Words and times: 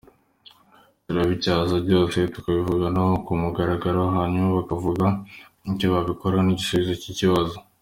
Turabicaza 1.05 1.75
byose 1.85 2.17
tukabivuganaho 2.33 3.11
ku 3.25 3.31
mugaragaro 3.41 4.01
hanyuma 4.15 4.47
bakavuga 4.57 5.05
icyo 5.71 5.87
babikoraho 5.93 6.43
nk’igisubizo 6.45 6.93
cy’ikibazo. 7.01 7.55